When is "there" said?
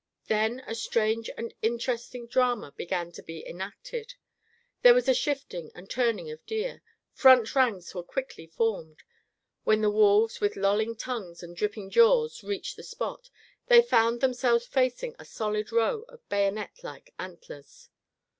4.81-4.95